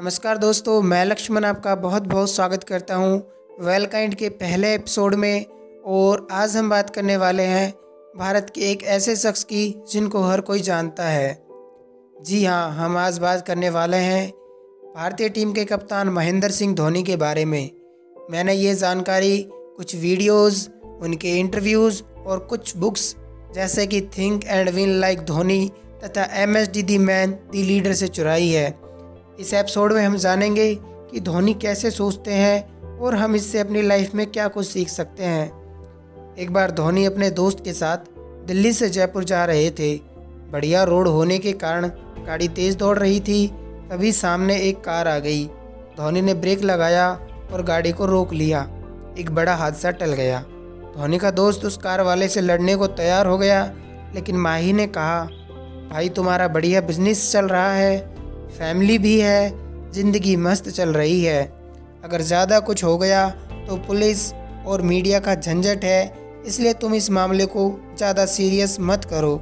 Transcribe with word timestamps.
नमस्कार 0.00 0.38
दोस्तों 0.38 0.82
मैं 0.82 1.04
लक्ष्मण 1.04 1.44
आपका 1.44 1.74
बहुत 1.74 2.02
बहुत 2.02 2.30
स्वागत 2.30 2.62
करता 2.64 2.94
हूँ 2.94 3.16
वेलकाइंड 3.60 4.14
के 4.14 4.28
पहले 4.28 4.74
एपिसोड 4.74 5.14
में। 5.14 5.44
और 5.84 6.26
आज 6.32 6.56
हम 6.56 6.70
बात 6.70 6.90
करने 6.90 7.16
वाले 7.16 7.42
हैं 7.42 7.70
भारत 8.16 8.52
के 8.54 8.60
एक 8.60 8.82
ऐसे 8.82 9.16
शख्स 9.16 9.44
की 9.44 9.82
जिनको 9.92 10.22
हर 10.22 10.40
कोई 10.40 10.60
जानता 10.60 11.04
है। 11.04 11.44
जी 12.22 12.44
हाँ 12.44 12.72
हम 12.74 12.96
आज 12.96 13.18
बात 13.18 13.46
करने 13.46 13.70
वाले 13.70 13.96
हैं 13.96 14.28
भारतीय 14.96 15.28
टीम 15.28 15.52
के 15.52 15.64
कप्तान 15.64 16.08
महेंद्र 16.08 16.50
सिंह 16.50 16.74
धोनी 16.74 17.02
के 17.02 17.16
बारे 17.16 17.44
में। 17.44 17.70
मैंने 18.30 18.54
ये 18.54 18.74
जानकारी 18.74 19.46
कुछ 19.48 19.96
वीडियोस, 19.96 20.68
उनके 21.02 21.38
इंटरव्यूज़ 21.40 22.02
और 22.02 22.38
कुछ 22.38 22.76
बुक्स 22.76 23.14
जैसे 23.54 23.86
कि 23.86 24.00
think 24.18 24.44
and 24.44 24.70
win 24.70 25.00
like 25.00 25.20
Dhoni 25.20 25.70
तथा 26.04 26.24
M 26.42 26.56
S 26.56 26.68
D 26.68 26.82
the 26.82 26.98
man 26.98 27.38
the 27.50 27.62
leader 27.62 27.92
से 27.92 28.08
चुराई 28.08 28.48
है। 28.48 28.81
इस 29.42 29.54
एपिसोड 29.54 29.92
में 29.92 30.06
हम 30.06 30.16
जानेंगे 30.16 30.74
कि 30.82 31.20
धोनी 31.20 31.54
कैसे 31.54 31.90
सोचते 31.90 32.32
हैं 32.32 32.80
और 32.98 33.14
हम 33.14 33.34
इससे 33.34 33.58
अपनी 33.58 33.82
लाइफ 33.82 34.14
में 34.14 34.26
क्या 34.26 34.48
कुछ 34.48 34.66
सीख 34.66 34.88
सकते 34.88 35.24
हैं। 35.24 35.50
एक 36.38 36.52
बार 36.52 36.70
धोनी 36.70 37.04
अपने 37.04 37.30
दोस्त 37.30 37.64
के 37.64 37.72
साथ 37.72 37.96
दिल्ली 38.46 38.72
से 38.72 38.90
जयपुर 38.90 39.24
जा 39.24 39.44
रहे 39.44 39.70
थे। 39.70 39.96
बढ़िया 40.50 40.82
रोड 40.82 41.08
होने 41.08 41.38
के 41.38 41.52
कारण 41.52 41.88
गाड़ी 42.26 42.48
तेज़ 42.48 42.76
दौड़ 42.76 42.98
रही 42.98 43.20
थी, 43.20 43.48
तभी 43.90 44.12
सामने 44.12 44.56
एक 44.56 44.80
कार 44.80 45.08
आ 45.08 45.18
गई। 45.18 45.44
धोनी 45.96 46.22
ने 46.22 46.34
ब्रेक 46.34 46.62
लगाया 46.62 47.20
और 47.52 47.62
गाड़ी 47.62 47.92
को 47.92 48.06
रोक 48.06 48.32
लिया। 48.32 48.70
एक 49.18 49.30
बड़ा 49.30 49.54
हादसा 49.54 49.90
टल 49.90 50.12
गया। 50.12 50.40
धोनी 50.96 51.18
का 51.18 51.30
दोस्त 51.30 51.64
उस 51.64 51.76
कार 51.76 52.00
वाले 52.00 52.28
से 52.28 52.40
लड़ने 52.40 52.76
को 52.76 52.86
तैयार 52.86 53.26
हो 53.26 53.38
गया, 53.38 53.74
लेकिन 54.14 54.36
माही 54.36 54.72
ने 54.72 54.86
कहा, 54.86 55.24
भाई, 55.92 56.08
तुम्हारा 56.08 56.48
बढ़िया 56.48 56.80
बिज़नेस 56.80 57.32
चल 57.32 57.44
रहा 57.44 57.74
है। 57.74 58.11
फैमिली 58.62 58.96
भी 58.98 59.18
है, 59.20 59.90
ज़िंदगी 59.92 60.34
मस्त 60.38 60.68
चल 60.70 60.88
रही 60.88 61.22
है। 61.24 61.42
अगर 62.04 62.20
ज़्यादा 62.22 62.58
कुछ 62.60 62.82
हो 62.84 62.96
गया 62.98 63.28
तो 63.68 63.76
पुलिस 63.86 64.32
और 64.66 64.82
मीडिया 64.82 65.18
का 65.20 65.34
झंझट 65.34 65.84
है, 65.84 66.42
इसलिए 66.46 66.72
तुम 66.74 66.94
इस 66.94 67.10
मामले 67.10 67.46
को 67.46 67.64
ज़्यादा 67.96 68.26
सीरियस 68.26 68.76
मत 68.80 69.04
करो। 69.04 69.40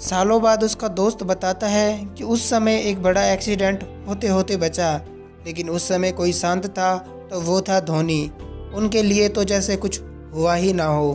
सालों 0.00 0.40
बाद 0.42 0.64
उसका 0.64 0.88
दोस्त 0.90 1.22
बताता 1.22 1.66
है 1.66 2.14
कि 2.18 2.24
उस 2.26 2.48
समय 2.50 2.78
एक 2.80 3.02
बड़ा 3.02 3.24
एक्सीडेंट 3.24 3.84
होते 4.08 4.28
होते 4.28 4.56
बचा, 4.56 4.94
लेकिन 5.46 5.70
उस 5.70 5.88
समय 5.88 6.12
कोई 6.12 6.32
शांत 6.32 6.66
था 6.68 6.96
तो 7.30 7.40
वो 7.40 7.60
था 7.60 7.80
धोनी। 7.82 8.22
उनके 8.74 9.02
लिए 9.02 9.28
तो 9.28 9.44
जैसे 9.44 9.76
कुछ 9.76 10.00
हुआ 10.34 10.54
ही 10.54 10.72
ना 10.72 10.84
हो। 10.86 11.14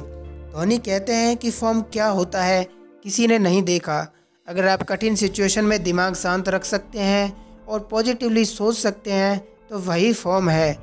धोनी 0.53 0.77
कहते 0.79 1.13
हैं 1.13 1.35
कि 1.37 1.51
फॉर्म 1.51 1.81
क्या 1.83 2.07
होता 2.09 2.43
है, 2.43 2.63
किसी 3.05 3.27
ने 3.27 3.39
नहीं 3.39 3.63
देखा। 3.63 3.99
अगर 4.47 4.67
आप 4.67 4.83
कठिन 4.83 5.15
सिचुएशन 5.15 5.65
में 5.65 5.81
दिमाग 5.83 6.13
शांत 6.15 6.49
रख 6.49 6.65
सकते 6.65 6.99
हैं 6.99 7.65
और 7.65 7.79
पॉजिटिवली 7.91 8.43
सोच 8.45 8.75
सकते 8.75 9.11
हैं 9.11 9.39
तो 9.69 9.79
वही 9.79 10.13
फॉर्म 10.13 10.49
है। 10.49 10.73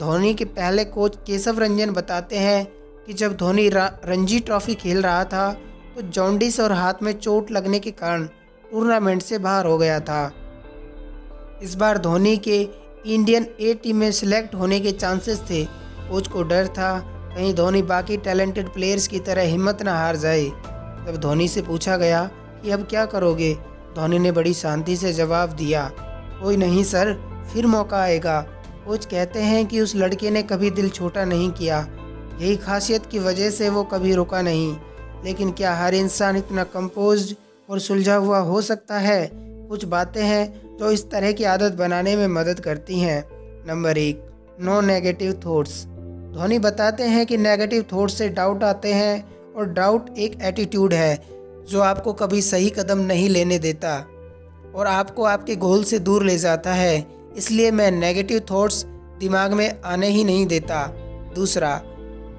धोनी 0.00 0.32
के 0.34 0.44
पहले 0.44 0.84
कोच 0.84 1.16
केशव 1.26 1.58
रंजन 1.58 1.90
बताते 1.90 2.38
हैं 2.38 2.64
कि 3.06 3.12
जब 3.12 3.36
धोनी 3.36 3.68
रणजी 3.68 4.38
ट्रॉफी 4.40 4.74
खेल 4.74 5.02
रहा 5.02 5.24
था 5.24 5.52
तो 5.96 6.02
जॉन्डिस 6.02 6.58
और 6.60 6.72
हाथ 6.72 7.02
में 7.02 7.12
चोट 7.12 7.50
लगने 7.50 7.78
के 7.78 7.90
कारण 7.90 8.26
टूर्नामेंट 8.72 9.22
से 9.22 9.38
बाहर 9.38 9.66
हो 9.66 9.76
गया 9.78 10.00
था। 10.00 10.24
इस 11.62 11.74
बार 11.74 11.98
धोनी 11.98 12.36
के 12.38 12.60
इंडियन 13.06 13.46
ए 13.60 13.74
टीम 13.74 13.96
में 13.96 14.10
सिलेक्ट 14.12 14.54
होने 14.54 14.80
के 14.80 14.92
चांसेस 14.92 15.40
थे। 15.50 15.64
कोच 15.64 16.28
को 16.28 16.42
डर 16.42 16.66
था, 16.68 16.98
कहीं 17.36 17.54
धोनी 17.54 17.82
बाकी 17.84 18.16
टैलेंटेड 18.18 18.68
प्लेयर्स 18.68 19.08
की 19.08 19.18
तरह 19.20 19.42
हिम्मत 19.44 19.82
न 19.82 19.88
हार 19.88 20.16
जाए। 20.16 20.44
जब 20.44 21.16
धोनी 21.20 21.48
से 21.48 21.62
पूछा 21.62 21.96
गया 21.96 22.28
कि 22.62 22.70
अब 22.70 22.86
क्या 22.90 23.04
करोगे? 23.06 23.54
धोनी 23.96 24.18
ने 24.18 24.32
बड़ी 24.32 24.54
शांति 24.54 24.96
से 24.96 25.12
जवाब 25.12 25.50
दिया, 25.50 25.90
कोई 26.42 26.56
नहीं 26.56 26.84
सर, 26.84 27.14
फिर 27.52 27.66
मौका 27.66 27.98
आएगा। 27.98 28.40
कोच 28.86 29.06
कहते 29.06 29.38
हैं 29.38 29.66
कि 29.66 29.80
उस 29.80 29.96
लड़के 29.96 30.30
ने 30.30 30.42
कभी 30.42 30.70
दिल 30.70 30.88
छोटा 30.88 31.24
नहीं 31.24 31.50
किया। 31.50 31.86
यही 32.40 32.56
खासियत 32.56 33.06
की 33.06 33.18
वजह 33.18 33.50
से 33.50 33.68
वो 33.68 33.82
कभी 33.84 34.14
रुका 34.14 34.42
नहीं। 34.42 34.76
लेकिन 35.24 35.50
क्या 35.50 35.74
हर 35.74 35.94
इंसान 35.94 36.36
इतना 36.36 36.64
कंपोज 36.64 37.34
और 37.70 37.78
सुलझा 37.78 38.14
हुआ 38.14 38.38
हो 38.38 38.60
सकता 38.62 38.98
है? 38.98 39.30
कुछ 39.34 39.84
बातें 39.84 40.22
हैं 40.22 40.76
जो 40.76 40.90
इस 40.90 41.10
तरह 41.10 41.32
की 41.32 41.44
आदत 41.44 41.72
बनाने 41.72 42.16
में 42.16 42.26
मदद 42.28 42.60
करती 42.60 43.00
हैं। 43.00 43.24
नंबर 43.68 43.98
एक, 43.98 44.24
नो 44.60 44.80
नेगेटिव 44.80 45.40
थॉट्स। 45.46 45.84
धोनी 46.34 46.58
बताते 46.58 47.02
हैं 47.02 47.26
कि 47.26 47.36
नेगेटिव 47.36 47.84
थॉट्स 47.92 48.14
से 48.14 48.28
डाउट 48.28 48.64
आते 48.64 48.92
हैं 48.92 49.52
और 49.54 49.66
डाउट 49.66 50.18
एक 50.18 50.38
एटीट्यूड 50.42 50.94
है। 50.94 51.39
जो 51.70 51.80
आपको 51.80 52.12
कभी 52.12 52.40
सही 52.42 52.70
कदम 52.70 52.98
नहीं 52.98 53.28
लेने 53.28 53.58
देता 53.58 53.96
और 54.74 54.86
आपको 54.86 55.24
आपके 55.24 55.56
गोल 55.56 55.82
से 55.84 55.98
दूर 55.98 56.24
ले 56.24 56.36
जाता 56.38 56.72
है, 56.72 57.06
इसलिए 57.36 57.70
मैं 57.70 57.90
नेगेटिव 57.90 58.40
थॉट्स 58.50 58.84
दिमाग 59.20 59.52
में 59.52 59.80
आने 59.82 60.08
ही 60.08 60.24
नहीं 60.24 60.46
देता। 60.46 60.86
दूसरा 61.34 61.80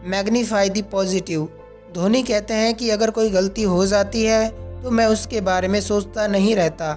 मैग्नीफाई 0.06 0.70
दी 0.70 0.82
पॉजिटिव 0.92 1.48
धोनी 1.94 2.22
कहते 2.24 2.54
हैं 2.54 2.74
कि 2.74 2.90
अगर 2.90 3.12
कोई 3.12 3.30
गलती 3.30 3.64
हो 3.64 3.86
जाती 3.86 4.24
है 4.24 4.50
तो 4.84 4.92
मैं 4.92 5.06
उसके 5.06 5.42
बारे 5.42 5.68
में 5.68 5.80
सोचता 5.82 6.26
नहीं 6.28 6.56
रहता। 6.56 6.94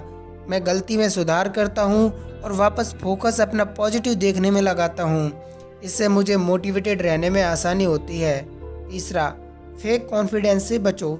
मैं 0.48 0.64
गलती 0.66 0.96
में 0.96 1.08
सुधार 1.10 1.48
करता 1.48 1.82
हूँ 1.82 2.10
और 2.40 2.52
वापस 2.52 2.94
फोकस 3.02 3.40
अपना 3.40 3.64
पॉजिटिव 3.74 4.14
देखने 4.14 4.50
में 4.50 4.60
लगाता 4.62 5.02
हूँ। 5.02 5.30
इससे 5.84 6.08
मुझे 6.08 6.36
मोटिवेटेड 6.36 7.02
रहने 7.02 7.30
में 7.30 7.42
आसानी 7.42 7.84
होती 7.84 8.20
है। 8.20 8.36
तीसरा 8.90 9.28
फेक 9.82 10.08
कॉन्फिडेंस 10.08 10.68
से 10.68 10.78
बचो। 10.78 11.12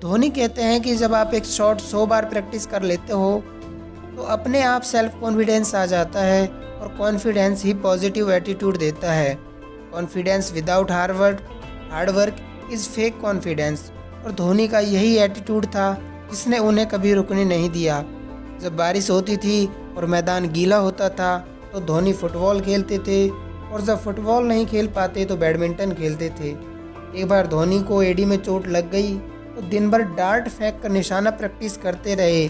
धोनी 0.00 0.28
कहते 0.30 0.62
हैं 0.62 0.80
कि 0.82 0.94
जब 0.96 1.14
आप 1.14 1.32
एक 1.34 1.44
शॉट 1.44 1.78
सौ 1.80 2.04
बार 2.06 2.24
प्रैक्टिस 2.24 2.66
कर 2.66 2.82
लेते 2.82 3.12
हो 3.12 3.30
तो 4.16 4.22
अपने 4.32 4.62
आप 4.62 4.82
सेल्फ 4.82 5.14
कॉन्फिडेंस 5.20 5.74
आ 5.74 5.84
जाता 5.86 6.20
है 6.20 6.46
और 6.46 6.88
कॉन्फिडेंस 6.98 7.64
ही 7.64 7.72
पॉजिटिव 7.76 8.30
एटीट्यूड 8.32 8.76
देता 8.78 9.12
है। 9.12 9.34
Confidence 9.92 10.52
without 10.52 10.90
hard 10.90 11.16
work 11.16 11.40
hard 11.92 12.10
work 12.10 12.36
is 12.72 12.88
fake 12.88 13.20
confidence 13.20 13.90
और 14.24 14.32
धोनी 14.32 14.66
का 14.68 14.80
यही 14.80 15.16
एटीट्यूड 15.18 15.66
था, 15.66 15.92
जिसने 16.30 16.58
उन्हें 16.58 16.86
कभी 16.88 17.14
रुकने 17.14 17.44
नहीं 17.44 17.70
दिया। 17.70 18.00
जब 18.62 18.76
बारिश 18.76 19.10
होती 19.10 19.36
थी 19.36 19.64
और 19.96 20.06
मैदान 20.06 20.48
गीला 20.48 20.76
होता 20.76 21.08
था 21.10 21.36
तो 21.72 21.80
धोनी 21.80 22.12
फुटबॉल 22.12 22.60
खेलते 22.60 22.98
थे। 22.98 23.28
और 23.28 23.80
जब 23.80 24.02
फुटबॉल 24.02 24.44
नहीं 24.44 24.66
खेल 24.66 24.86
पाते 24.90 25.24
तो 25.24 25.36
बैडमिंटन 25.36 25.92
खेलते 25.92 26.28
थे। 26.40 26.50
एक 27.20 27.26
बार 27.28 27.46
धोनी 27.46 27.82
को 27.82 28.02
एडी 28.02 28.24
में 28.24 28.36
चोट 28.36 28.66
लग 28.68 28.90
गई। 28.90 29.18
तो 29.58 29.62
दिन 29.62 29.90
भर 29.90 30.02
डार्ट 30.02 30.48
फेंक 30.48 30.80
कर 30.82 30.88
निशाना 30.88 31.30
प्रैक्टिस 31.30 31.76
करते 31.76 32.14
रहे। 32.14 32.48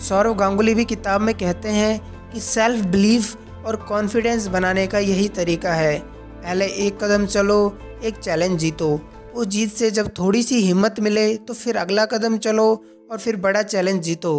सौरव 0.00 0.34
गांगुली 0.34 0.74
भी 0.74 0.84
किताब 0.84 1.20
में 1.20 1.34
कहते 1.34 1.68
हैं 1.68 2.30
कि 2.30 2.40
सेल्फ 2.40 2.84
बिलीफ 2.84 3.64
और 3.66 3.76
कॉन्फिडेंस 3.76 4.46
बनाने 4.46 4.86
का 4.86 4.98
यही 4.98 5.28
तरीका 5.28 5.74
है। 5.74 5.98
पहले 5.98 6.66
एक 6.66 7.04
कदम 7.04 7.26
चलो, 7.26 7.78
एक 8.04 8.16
चैलेंज 8.16 8.58
जीतो। 8.60 8.88
उस 9.34 9.46
जीत 9.46 9.72
से 9.72 9.90
जब 9.90 10.08
थोड़ी 10.08 10.42
सी 10.42 10.60
हिम्मत 10.60 11.00
मिले 11.00 11.36
तो 11.36 11.54
फिर 11.54 11.76
अगला 11.76 12.04
कदम 12.04 12.38
चलो 12.38 12.68
और 13.10 13.18
फिर 13.18 13.36
बड़ा 13.36 13.62
चैलेंज 13.62 14.02
जीतो। 14.02 14.34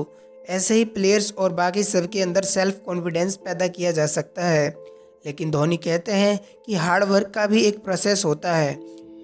ऐसे 0.50 0.76
ही 0.76 0.86
प्लेयर्स 0.86 1.34
और 1.38 1.54
बाकी 1.54 1.84
सबके 1.84 2.22
अंदर 2.22 2.42
सेल्फ 2.42 2.82
कॉन्फिडेंस 2.86 3.36
पैदा 3.36 3.68
किया 3.68 3.92
जा 3.92 4.06
सकता 4.08 4.46
है। 4.46 4.68
लेकिन 5.26 5.52
धोनी 5.52 5.78
कहते 5.78 6.12
हैं 6.12 6.40
कि 6.66 6.76
हार्ड 6.76 7.04
वर्क 7.04 7.32
का 7.36 7.46
भी 7.46 7.62
एक 7.62 7.84
प्रोसेस 7.84 8.26
होता 8.26 8.56
है। 8.56 8.78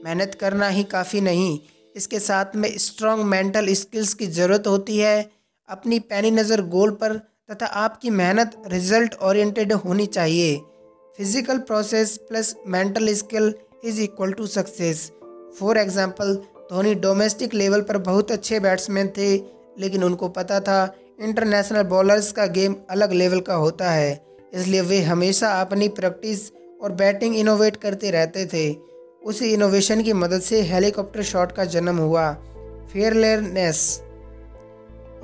मेहनत 0.06 0.38
करना 0.41 0.68
ही 0.68 0.84
काफ़ी 0.84 1.22
नहीं 1.22 1.59
इसके 1.96 2.20
साथ 2.20 2.56
में 2.56 2.70
स्ट्रॉन्ग 2.80 3.24
मेंटल 3.26 3.74
स्किल्स 3.76 4.14
की 4.14 4.28
ज़रूरत 4.30 4.68
होती 4.68 4.98
है। 4.98 5.30
अपनी 5.70 6.00
पैनी 6.02 6.31
नज़र 6.31 6.62
गोल 6.70 6.92
पर 7.02 7.18
तथा 7.52 7.66
आपकी 7.66 8.09
मेहनत 8.12 8.62
रिज़ल्ट 8.68 9.16
ओरिएंटेड 9.24 9.74
होनी 9.76 10.06
चाहिए। 10.08 10.56
Physical 11.18 11.58
process 11.62 12.18
plus 12.30 12.56
mental 12.68 13.14
skill 13.16 13.53
is 13.86 14.02
equal 14.02 14.32
to 14.34 14.48
success 14.48 15.12
for 15.59 15.78
example 15.78 16.36
Dhoni 16.70 16.94
domestic 16.98 17.53
level 17.53 17.82
पर 17.82 17.98
बहुत 18.00 18.32
अच्छे 18.32 18.59
बैट्समैन 18.59 19.08
थे, 19.18 19.36
लेकिन 19.80 20.03
उनको 20.03 20.28
पता 20.30 20.59
था 20.59 20.96
इंटरनेशनल 21.22 21.84
बॉलर्स 21.86 22.32
का 22.32 22.46
गेम 22.48 22.76
अलग 22.90 23.12
लेवल 23.14 23.40
का 23.41 23.56
होता 23.56 23.91
है। 23.91 24.14
इसलिए 24.53 24.82
वे 24.82 25.02
हमेशा 25.03 25.50
अपनी 25.62 25.88
प्रैक्टिस 25.91 26.52
और 26.82 26.91
बैटिंग 26.94 27.35
इनोवेट 27.35 27.76
करते 27.78 28.12
रहते 28.12 28.46
थे। 28.46 28.70
उसी 29.25 29.53
इनोवेशन 29.53 30.02
की 30.02 30.14
मदद 30.14 30.40
से 30.40 30.61
हेलीकॉप्टर 30.61 31.23
शॉट 31.23 31.52
का 31.52 31.66
जन्म 31.66 31.97
हुआ। 31.97 32.31
फेयरलेसनेस 32.93 34.02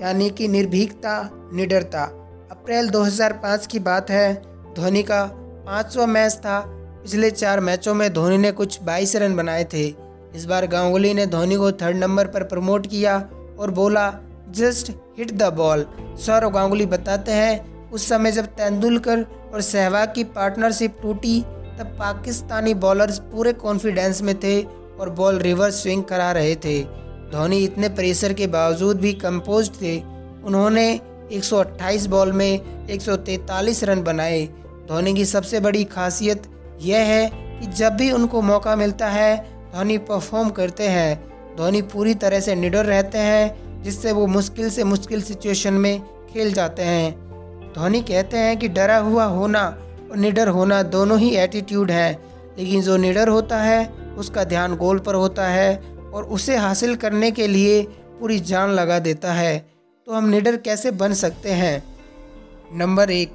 यानी 0.01 0.29
कि 0.29 0.47
निर्भीकता, 0.47 1.29
निडरता। 1.53 2.03
अप्रैल 2.51 2.89
2005 2.89 3.67
की 3.67 3.79
बात 3.79 4.09
है। 4.09 4.33
धोनी 4.73 5.03
का 5.03 5.25
पाँचवा 5.65 6.05
मैच 6.05 6.33
था। 6.33 6.59
पिछले 7.03 7.31
चार 7.31 7.59
मैचों 7.59 7.93
में 7.93 8.13
धोनी 8.13 8.37
ने 8.37 8.51
कुछ 8.51 8.81
22 8.81 9.15
रन 9.15 9.35
बनाए 9.35 9.63
थे। 9.63 9.95
इस 10.35 10.45
बार 10.45 10.67
गांगुली 10.67 11.13
ने 11.13 11.25
धोनी 11.25 11.55
को 11.55 11.71
थर्ड 11.71 11.97
नंबर 11.97 12.27
पर 12.27 12.43
प्रमोट 12.43 12.87
किया 12.87 13.29
और 13.59 13.71
बोला 13.71 14.13
just 14.49 14.91
hit 15.17 15.31
the 15.31 15.43
ball 15.43 15.85
Sourav 15.99 16.49
Ganguly 16.49 16.85
बताते 16.85 17.31
हैं, 17.31 17.89
उस 17.91 18.09
समय 18.09 18.31
जब 18.31 18.45
तेंदुलकर 18.45 19.25
और 19.53 19.61
सहवाग 19.61 20.13
की 20.15 20.23
पार्टनरशिप 20.23 20.97
टूटी 21.01 21.43
तब 21.79 21.85
पाकिस्तानी 21.85 22.73
बॉलर्स 22.73 23.19
पूरे 23.19 23.53
कॉन्फिडेंस 23.53 24.21
में 24.21 24.39
थे 24.39 24.61
और 24.99 25.09
बॉल 25.09 25.37
रिवर्स 25.39 25.83
स्विंग 25.83 26.03
करा 26.03 26.31
रहे 26.31 26.55
थे। 26.55 26.83
धोनी 27.31 27.57
इतने 27.57 27.89
प्रेशर 27.89 28.33
के 28.33 28.47
बावजूद 28.47 28.99
भी 28.99 29.13
कंपोज 29.13 29.69
थे। 29.81 29.99
उन्होंने 30.43 30.99
128 31.31 32.05
बॉल 32.05 32.31
में 32.31 32.85
143 32.87 33.83
रन 33.83 34.03
बनाए। 34.03 34.45
धोनी 34.89 35.13
की 35.13 35.25
सबसे 35.25 35.59
बड़ी 35.59 35.83
खासियत 35.83 36.43
यह 36.81 36.99
है 36.99 37.31
कि 37.33 37.67
जब 37.67 37.93
भी 37.93 38.11
उनको 38.11 38.41
मौका 38.41 38.75
मिलता 38.75 39.09
है, 39.09 39.37
धोनी 39.75 39.97
परफॉर्म 39.97 40.49
करते 40.49 40.87
हैं। 40.87 41.31
धोनी 41.57 41.81
पूरी 41.81 42.13
तरह 42.13 42.39
से 42.39 42.55
निडर 42.55 42.85
रहते 42.85 43.17
हैं, 43.17 43.83
जिससे 43.83 44.11
वो 44.11 44.27
मुश्किल 44.27 44.69
से 44.69 44.83
मुश्किल 44.83 45.21
सिचुएशन 45.21 45.73
में 45.73 46.01
खेल 46.01 46.53
जाते 46.53 46.83
हैं। 46.83 47.11
धोनी 47.75 48.01
कहते 48.01 48.37
हैं 48.37 48.57
कि 48.59 48.67
डरा 48.67 48.97
हुआ 48.97 49.23
होना 49.23 49.77
और 50.11 50.17
निडर 50.17 50.47
होना 50.47 50.83
दोनों 50.83 51.19
ही 51.19 51.35
एटीट्यूड 51.35 51.91
है। 51.91 52.19
लेकिन 52.57 52.81
जो 52.81 52.97
निडर 52.97 53.27
होता 53.27 53.57
है, 53.57 53.85
उसका 54.17 54.43
ध्यान 54.43 54.75
गोल 54.75 54.99
पर 54.99 55.15
होता 55.15 55.47
है 55.47 55.75
और 56.13 56.23
उसे 56.23 56.55
हासिल 56.55 56.95
करने 56.95 57.31
के 57.31 57.47
लिए 57.47 57.83
पूरी 58.19 58.39
जान 58.39 58.69
लगा 58.69 58.99
देता 58.99 59.33
है। 59.33 59.69
तो 60.05 60.13
हम 60.13 60.29
निडर 60.29 60.57
कैसे 60.57 60.91
बन 60.91 61.13
सकते 61.13 61.51
हैं? 61.51 61.83
नंबर 62.73 63.11
एक, 63.11 63.31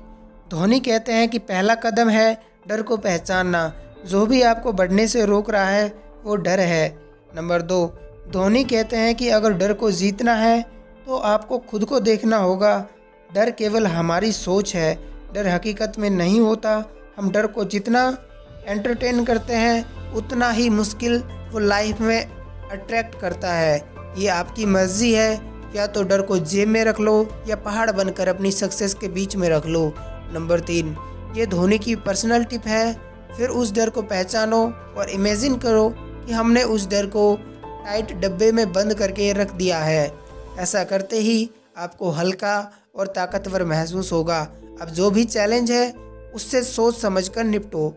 धोनी 0.51 0.81
कहते 0.81 1.13
हैं 1.13 1.29
कि 1.29 1.39
पहला 1.39 1.75
कदम 1.75 2.09
है 2.09 2.43
डर 2.69 2.83
को 2.83 2.97
पहचानना। 2.97 3.73
जो 4.07 4.27
भी 4.27 4.43
आपको 4.43 4.73
बढ़ने 4.73 5.07
से 5.07 5.25
रोक 5.25 5.51
रहा 5.51 5.69
है, 5.69 5.95
वो 6.25 6.37
डर 6.37 6.61
है। 6.61 6.99
नंबर 7.37 7.63
दो, 7.63 7.99
धोनी 8.33 8.65
कहते 8.65 8.97
हैं 8.97 9.15
कि 9.15 9.29
अगर 9.29 9.53
डर 9.53 9.73
को 9.73 9.91
जीतना 9.91 10.35
है 10.35 10.63
तो 11.07 11.17
आपको 11.17 11.59
खुद 11.59 11.85
को 11.85 12.01
देखना 12.01 12.37
होगा। 12.37 12.87
डर 13.35 13.51
केवल 13.51 13.87
हमारी 13.87 14.33
सोच 14.33 14.75
है 14.75 15.14
डर 15.35 15.47
हकीकत 15.47 15.93
में 15.99 16.11
नहीं 16.11 16.41
होता। 16.41 16.85
हम 17.17 17.31
डर 17.31 17.47
को 17.47 17.65
जितना 17.65 18.19
एंटरटेन 18.67 19.25
करते 19.25 19.53
हैं, 19.53 20.13
उतना 20.13 20.51
ही 20.51 20.71
मुश्किल 20.71 21.19
वो 21.53 21.59
लाइफ 21.59 22.01
में 22.01 22.27
अट्रैक्ट 22.71 23.21
करता 23.21 23.53
है। 23.53 23.91
ये 24.19 24.29
आपकी 24.29 24.67
मर्ज़ी 24.67 25.13
है। 25.13 25.55
या 25.77 25.87
तो 25.87 26.03
डर 26.03 26.23
को 26.23 26.39
जेब 26.39 26.69
में 26.69 26.85
रख 26.85 27.01
लो, 27.01 27.45
या 27.49 27.57
पहाड़ 27.57 27.91
बनकर 27.91 28.29
अपनी 28.29 28.51
सक्सेस 28.51 28.95
के 28.95 29.09
बीच 29.09 29.37
में 29.37 29.49
रख 29.49 29.67
लो। 29.67 29.95
नंबर 30.33 30.61
तीन, 30.61 30.97
ये 31.37 31.47
धोनी 31.47 31.79
की 31.79 31.97
पर्सनल 31.97 32.45
टिप 32.45 32.67
है। 32.67 33.01
फिर 33.37 33.49
उस 33.49 33.73
डर 33.73 33.91
को 33.91 34.03
पहचानो 34.03 34.67
और 34.97 35.11
इमेजिन 35.11 35.57
करो 35.57 35.95
कि 35.99 36.33
हमने 36.33 36.63
उस 36.63 36.89
डर 36.89 37.07
को 37.07 37.39
टाइट 37.65 38.13
डब्बे 38.13 38.53
में 38.53 38.73
बंद 38.73 38.95
करके 38.95 39.33
रख 39.33 39.53
दिया 39.53 39.79
है। 39.79 40.15
ऐसा 40.59 40.85
करते 40.85 41.17
ही 41.17 41.51
आपको 41.79 42.11
हल्का 42.11 42.73
और 42.97 43.07
ताकतवर 43.07 43.65
महसूस 43.65 44.13
होगा। 44.13 44.49
अब 44.79 44.89
जो 44.91 45.11
भी 45.11 45.25
चैलेंज 45.27 45.71
है, 45.71 45.91
उससे 46.35 46.63
सोच 46.65 46.97
समझकर 46.97 47.45
निपटो। 47.45 47.89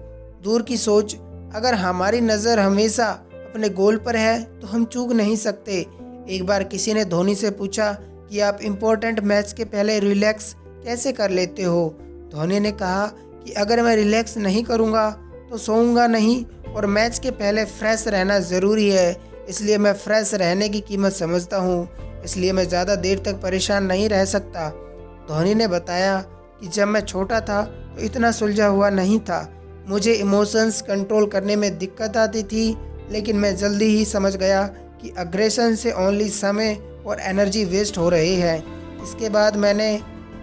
दूर 0.43 0.61
की 0.61 0.77
सोच, 0.77 1.15
अगर 1.55 1.73
हमारी 1.75 2.21
नज़र 2.21 2.59
हमेशा 2.59 3.07
अपने 3.45 3.69
गोल 3.71 3.97
पर 3.97 4.15
है 4.15 4.41
तो 4.59 4.67
हम 4.67 4.85
चूक 4.85 5.11
नहीं 5.13 5.35
सकते। 5.37 5.85
एक 6.29 6.45
बार 6.45 6.63
किसी 6.65 6.93
ने 6.93 7.05
धोनी 7.05 7.35
से 7.35 7.51
पूछा 7.51 7.91
कि 8.29 8.39
आप 8.39 8.59
इम्पोर्टेंट 8.63 9.19
मैच 9.21 9.53
के 9.53 9.65
पहले 9.65 9.99
रिलैक्स 9.99 10.53
कैसे 10.83 11.11
कर 11.13 11.31
लेते 11.31 11.63
हो? 11.63 11.87
धोनी 12.31 12.59
ने 12.59 12.71
कहा 12.73 13.05
कि 13.45 13.51
अगर 13.53 13.81
मैं 13.81 13.95
रिलैक्स 13.95 14.37
नहीं 14.39 14.63
करूँगा 14.63 15.09
तो 15.49 15.57
सोऊँगा 15.57 16.07
नहीं, 16.07 16.43
और 16.67 16.85
मैच 16.87 17.19
के 17.19 17.31
पहले 17.31 17.63
फ्रेश 17.65 18.07
रहना 18.07 18.39
ज़रूरी 18.41 18.89
है। 18.89 19.15
इसलिए 19.49 19.77
मैं 19.77 19.93
फ्रेश 19.95 20.33
रहने 20.33 20.67
की 20.69 20.81
कीमत 20.81 21.13
समझता 21.13 21.57
हूँ। 21.57 21.87
इसलिए 22.23 22.51
मैं 22.51 22.67
ज़्यादा 22.67 22.95
देर 22.97 23.19
तक 23.25 23.41
परेशान 23.41 23.85
नहीं 23.85 24.09
रह 24.09 24.25
सकता। 24.27 24.69
धोनी 25.29 25.53
ने 25.55 25.67
बताया 25.67 26.17
कि 26.61 26.67
जब 26.67 26.87
मैं 26.87 27.01
छोटा 27.01 27.39
था 27.41 27.61
तो 27.63 28.01
इतना 28.01 28.31
सुलझा 28.31 28.67
हुआ 28.67 28.89
नहीं 28.89 29.19
था। 29.19 29.39
मुझे 29.89 30.13
इमोशंस 30.13 30.81
कंट्रोल 30.81 31.25
करने 31.27 31.55
में 31.55 31.77
दिक्कत 31.77 32.17
आती 32.17 32.43
थी, 32.43 32.75
लेकिन 33.11 33.37
मैं 33.37 33.55
जल्दी 33.55 33.85
ही 33.87 34.05
समझ 34.05 34.35
गया 34.35 34.63
कि 35.01 35.13
अग्रेशन 35.17 35.75
से 35.75 35.91
ओनली 35.97 36.29
समय 36.29 36.73
और 37.05 37.19
एनर्जी 37.19 37.63
वेस्ट 37.65 37.97
हो 37.97 38.09
रही 38.09 38.35
है। 38.35 38.57
इसके 39.03 39.29
बाद 39.29 39.55
मैंने 39.55 39.97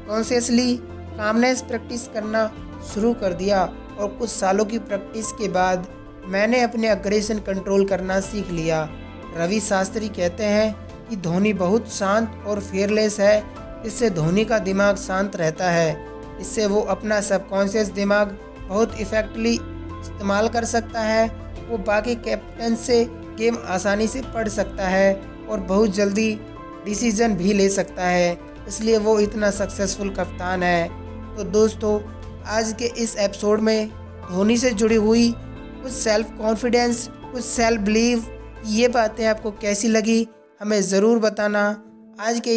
कॉन्शियसली 0.09 0.77
कामनेस 1.17 1.63
प्रैक्टिस 1.63 2.07
करना 2.09 2.47
शुरू 2.95 3.13
कर 3.15 3.33
दिया 3.33 3.63
और 3.99 4.09
कुछ 4.19 4.31
सालों 4.31 4.65
की 4.65 4.79
प्रैक्टिस 4.79 5.33
के 5.33 5.49
बाद 5.49 5.87
मैंने 6.27 6.61
अपने 6.61 6.89
अग्रेशन 6.89 7.39
कंट्रोल 7.39 7.85
करना 7.87 8.19
सीख 8.21 8.51
लिया। 8.51 8.89
रवि 9.37 9.61
शास्त्री 9.61 10.09
कहते 10.09 10.45
हैं 10.45 10.73
कि 11.09 11.17
धोनी 11.17 11.53
बहुत 11.53 11.93
शांत 11.93 12.45
और 12.47 12.61
फेयरलेस 12.61 13.19
है 13.21 13.39
इससे 13.87 14.11
धोनी 14.11 14.45
का 14.45 14.59
दिमाग 14.61 14.97
शांत 14.97 15.37
रहता 15.37 15.71
है। 15.71 15.97
इससे 16.41 16.67
वो 16.67 16.81
अपना 16.91 17.21
सबकॉन्शियस 17.21 17.89
दिमाग 17.91 18.37
बहुत 18.69 19.01
इफेक्टली 19.01 19.53
इस्तेमाल 19.53 20.49
कर 20.49 20.65
सकता 20.67 21.01
है। 21.01 21.27
वो 21.69 21.79
बाकी 21.79 22.15
कैप्टन 22.17 22.75
से 22.77 23.05
गेम 23.39 23.57
आसानी 23.67 24.07
से 24.09 24.23
पढ़ 24.35 24.49
सकता 24.49 24.89
है 24.89 25.15
और 25.49 25.61
बहुत 25.63 25.95
जल्दी 25.95 26.33
डिसीज़न 26.85 27.35
भी 27.37 27.53
ले 27.53 27.69
सकता 27.71 28.07
है। 28.07 28.39
इसलिए 28.69 28.99
वो 28.99 29.19
इतना 29.21 29.51
सक्सेसफुल 29.53 30.11
कप्तान 30.11 30.63
है। 30.63 30.89
तो 31.37 31.45
दोस्तों, 31.45 31.99
आज 32.49 32.75
के 32.79 32.87
इस 33.03 33.17
एपिसोड 33.19 33.61
में 33.61 33.89
धोनी 34.31 34.57
से 34.59 34.71
जुड़ी 34.73 34.97
हुई 34.97 35.33
कुछ 35.39 35.93
सेल्फ 35.93 36.37
कॉन्फिडेंस 36.39 37.09
कुछ 37.25 37.45
सेल्फ 37.45 37.81
बिलीव 37.81 38.27
ये 38.67 38.89
बातें 38.89 39.25
आपको 39.27 39.51
कैसी 39.53 39.89
लगी, 39.89 40.27
हमें 40.61 40.81
ज़रूर 40.83 41.19
बताना। 41.19 41.65
आज 42.21 42.41
के 42.41 42.57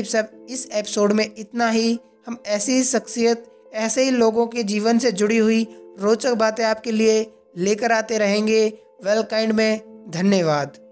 इस 0.50 0.70
एपिसोड 0.74 1.14
में 1.14 1.32
इतना 1.38 1.70
ही। 1.70 2.00
हम 2.28 2.38
ऐसी 2.48 2.84
शख्सियत, 2.84 3.46
ऐसे 3.74 4.04
ही 4.04 4.12
लोगों 4.12 4.48
के 4.48 4.64
जीवन 4.64 5.00
से 5.00 5.12
जुड़ी 5.12 5.38
हुई 5.38 5.68
रोचक 6.00 6.34
बातें 6.34 6.64
आपके 6.64 6.92
लिए 6.92 7.32
लेकर 7.58 7.92
आते 7.92 8.18
रहेंगे। 8.18 8.74
वेलकाइंड 9.04 9.54
में 9.54 10.06
धन्यवाद। 10.10 10.87